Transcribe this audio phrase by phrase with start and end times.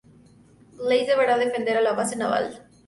[0.83, 2.65] Blaze deberá defender la base naval de St.